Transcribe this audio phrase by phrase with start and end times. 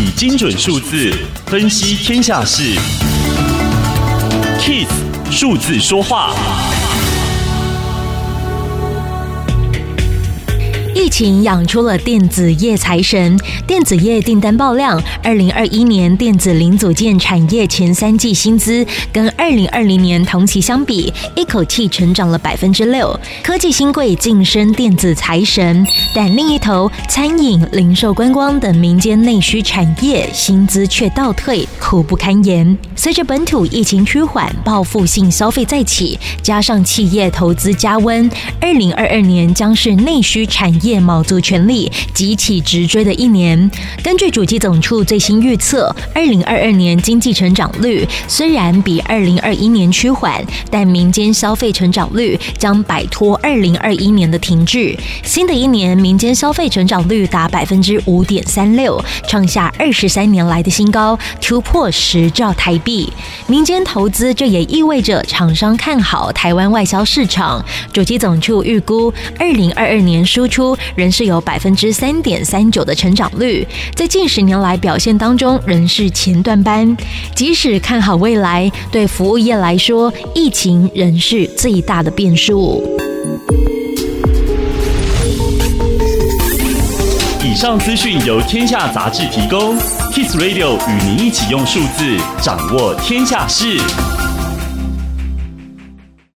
[0.00, 1.12] 以精准数字
[1.46, 2.62] 分析天下事
[4.60, 4.86] ，KISS
[5.28, 6.32] 数字说话。
[11.08, 13.34] 疫情养出了电子业财神，
[13.66, 15.02] 电子业订单爆量。
[15.22, 23.18] 二零二一年电子零组件产业前三季薪资跟二零二零年同期相比，一口气成长了百分之六。
[23.42, 25.82] 科技新贵晋升电子财神，
[26.14, 32.76] 但另一头，餐饮、零售、观光等民间内需产业薪资却倒退，苦不堪言。
[32.94, 40.97] 随着本土疫情趋缓，报复性消费再起，加上企业投资加温，二零二二年将是内需产业。
[41.00, 43.70] 卯足全力、急起直追的一年。
[44.02, 54.96] 根据主机总处最新预测，二零二二年经济成长率虽然比二零二一年趋缓，但民间消费成长率将摆脱二零二一年的停滞。
[55.22, 63.12] 新的一年民间消费成长率达百分之五点三六，创下二十三年来的新高，突破十兆台币。
[63.46, 67.64] 民间投资，这也意味着厂商看好台湾外销市场。
[67.92, 70.76] 主机总处预估，二零二二年输出。
[70.94, 76.96] 仍是有百分之三点三九的成长率，在近十年来表现当中仍是前段班。
[77.34, 82.98] 即使看好未来，对服务业来说，疫情仍是最大的变数。
[87.44, 89.76] 以上资讯由天下杂志提供
[90.12, 93.78] ，Kiss Radio 与您一起用数字掌握天下事。